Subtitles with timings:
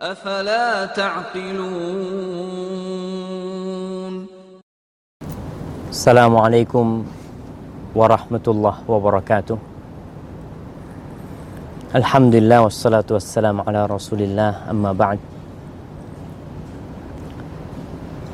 [0.00, 1.66] أفلا تعقلون
[5.90, 6.86] السلام عليكم
[7.96, 9.58] ورحمة الله وبركاته
[11.96, 15.18] الحمد لله والصلاة والسلام على رسول الله أما بعد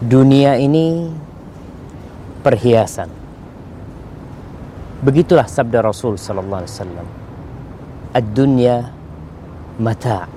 [0.00, 1.12] Dunia ini
[2.40, 3.12] perhiasan.
[5.04, 7.04] Begitulah sabda Rasul sallallahu alaihi wasallam.
[8.16, 8.88] Ad-dunya
[9.76, 10.33] mata.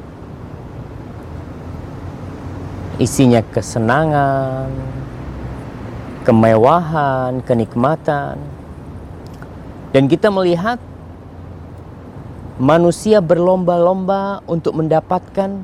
[2.98, 4.75] Isinya kesenangan,
[6.27, 8.43] kemewahan, kenikmatan.
[9.95, 10.83] Dan kita melihat
[12.59, 15.62] manusia berlomba-lomba untuk mendapatkan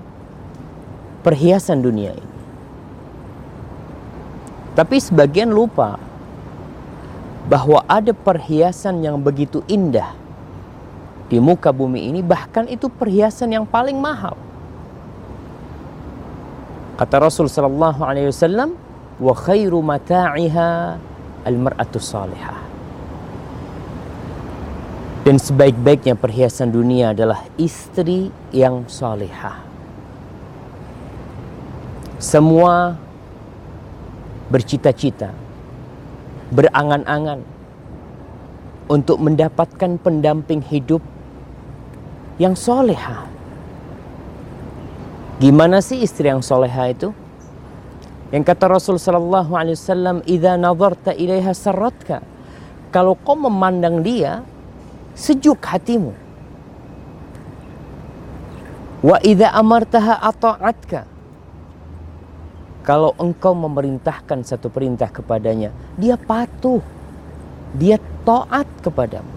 [1.26, 2.34] perhiasan dunia ini.
[4.78, 5.98] Tapi sebagian lupa
[7.50, 10.14] bahwa ada perhiasan yang begitu indah
[11.28, 14.38] di muka bumi ini bahkan itu perhiasan yang paling mahal.
[16.94, 18.78] Kata Rasul sallallahu alaihi wasallam,
[19.18, 20.94] "Wa khairu mata'iha
[21.42, 22.58] al-mar'atu salihah."
[25.26, 29.58] Dan sebaik-baiknya perhiasan dunia adalah istri yang salihah.
[32.20, 32.94] Semua
[34.52, 35.32] bercita-cita,
[36.54, 37.40] berangan-angan
[38.86, 41.00] untuk mendapatkan pendamping hidup
[42.38, 43.33] yang soleha.
[45.42, 47.10] Gimana sih istri yang soleha itu?
[48.30, 52.22] Yang kata Rasul Sallallahu Alaihi Wasallam, "Ida nazarta ilaiha sarratka."
[52.94, 54.46] Kalau kau memandang dia,
[55.18, 56.14] sejuk hatimu.
[59.04, 61.14] Wa idza amartaha ata'atka
[62.84, 66.84] kalau engkau memerintahkan satu perintah kepadanya, dia patuh.
[67.74, 67.96] Dia
[68.28, 69.32] taat kepadamu.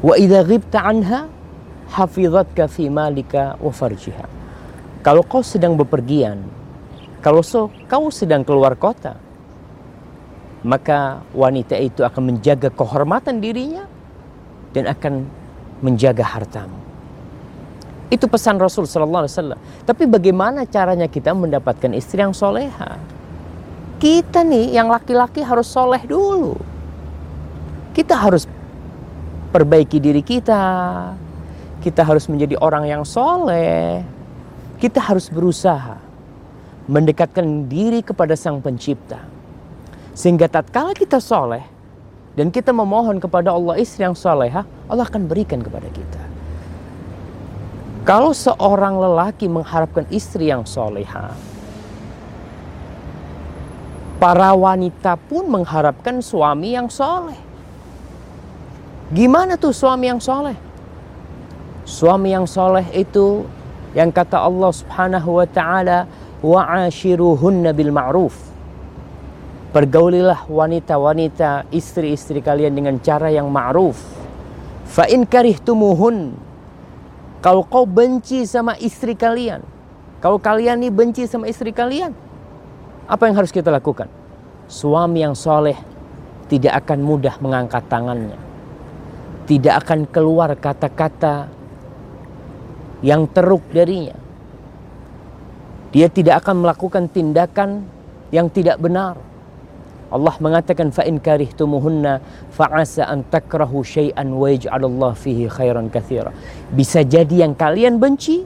[0.00, 1.26] Wa idza ghibta anha
[1.90, 4.39] hafizatka fi malika wa farjiha.
[5.00, 6.44] Kalau kau sedang bepergian,
[7.24, 9.16] kalau so, kau sedang keluar kota,
[10.60, 13.88] maka wanita itu akan menjaga kehormatan dirinya
[14.76, 15.24] dan akan
[15.80, 16.76] menjaga hartamu.
[18.12, 19.60] Itu pesan Rasul Sallallahu Alaihi Wasallam.
[19.86, 22.98] Tapi bagaimana caranya kita mendapatkan istri yang soleha?
[24.02, 26.58] Kita nih yang laki-laki harus soleh dulu.
[27.94, 28.44] Kita harus
[29.54, 30.64] perbaiki diri kita.
[31.80, 34.19] Kita harus menjadi orang yang soleh.
[34.80, 36.00] Kita harus berusaha
[36.88, 39.20] mendekatkan diri kepada Sang Pencipta.
[40.16, 41.62] Sehingga tatkala kita soleh
[42.34, 46.22] dan kita memohon kepada Allah istri yang soleha, Allah akan berikan kepada kita.
[48.08, 51.30] Kalau seorang lelaki mengharapkan istri yang soleha,
[54.16, 57.36] para wanita pun mengharapkan suami yang soleh.
[59.12, 60.56] Gimana tuh suami yang soleh?
[61.84, 63.44] Suami yang soleh itu
[63.94, 66.06] yang kata Allah subhanahu wa ta'ala
[66.40, 68.36] wa'ashiruhunna bil ma'ruf.
[69.70, 73.98] Pergaulilah wanita-wanita istri-istri kalian dengan cara yang ma'ruf.
[74.90, 76.34] Fa in karihtumuhun
[77.40, 79.64] kalau kau benci sama istri kalian,
[80.20, 82.12] kalau kalian nih benci sama istri kalian,
[83.08, 84.12] apa yang harus kita lakukan?
[84.68, 85.78] Suami yang soleh
[86.52, 88.36] tidak akan mudah mengangkat tangannya.
[89.48, 91.48] Tidak akan keluar kata-kata
[93.00, 94.16] yang teruk darinya.
[95.90, 97.84] Dia tidak akan melakukan tindakan
[98.30, 99.18] yang tidak benar.
[100.10, 102.18] Allah mengatakan fa in karihtumuhunna
[102.50, 106.34] fa'asa an takrahu syai'an wa yaj'alallah fihi khairan katsira.
[106.74, 108.42] Bisa jadi yang kalian benci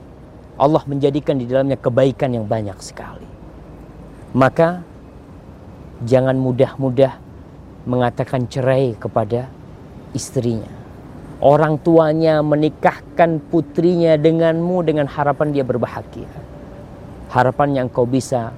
[0.55, 3.27] Allah menjadikan di dalamnya kebaikan yang banyak sekali.
[4.37, 4.85] Maka
[6.05, 7.17] jangan mudah-mudah
[7.89, 9.49] mengatakan cerai kepada
[10.13, 10.84] istrinya.
[11.43, 16.31] Orang tuanya menikahkan putrinya denganmu dengan harapan dia berbahagia.
[17.27, 18.55] Harapan yang kau bisa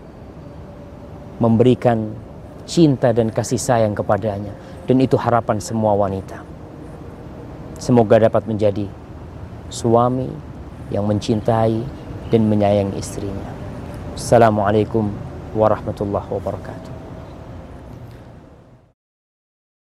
[1.42, 2.14] memberikan
[2.70, 4.54] cinta dan kasih sayang kepadanya.
[4.86, 6.46] Dan itu harapan semua wanita.
[7.82, 8.86] Semoga dapat menjadi
[9.74, 10.30] suami
[10.94, 11.82] yang mencintai
[12.30, 13.52] dan menyayangi istrinya.
[14.16, 15.12] Assalamualaikum
[15.58, 16.87] warahmatullahi wabarakatuh.